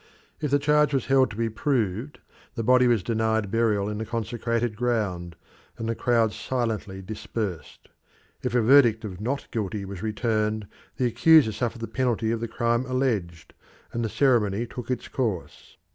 [0.39, 2.21] If the charge was held to be proved,
[2.55, 5.35] the body was denied burial in the consecrated ground,
[5.77, 7.87] and the crowd silently dispersed.
[8.41, 10.65] If a verdict of not guilty was returned,
[10.97, 13.53] the accuser suffered the penalty of the crime alleged,
[13.93, 15.77] and the ceremony took its course.